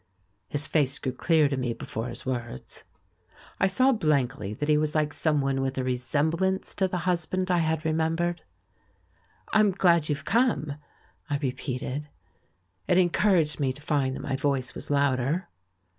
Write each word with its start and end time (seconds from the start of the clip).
His 0.47 0.65
face 0.65 0.97
grew 0.97 1.11
clear 1.11 1.47
to 1.47 1.55
me 1.55 1.73
before 1.73 2.07
his 2.07 2.25
words. 2.25 2.85
I 3.59 3.67
saw 3.67 3.91
blankly 3.91 4.51
that 4.55 4.67
he 4.67 4.75
was 4.75 4.95
like 4.95 5.13
someone 5.13 5.61
with 5.61 5.77
a 5.77 5.83
re 5.83 5.95
semblance 5.95 6.73
to 6.77 6.87
the 6.87 6.97
husband 7.05 7.51
I 7.51 7.59
had 7.59 7.85
remembered. 7.85 8.41
"I'm 9.53 9.69
glad 9.69 10.09
you've 10.09 10.25
come," 10.25 10.73
I 11.29 11.37
repeated. 11.37 12.09
It 12.87 12.97
encour 12.97 13.37
aged 13.41 13.59
me 13.59 13.71
to 13.73 13.81
find 13.83 14.15
that 14.15 14.23
my 14.23 14.35
voice 14.35 14.73
was 14.73 14.89
louder. 14.89 15.49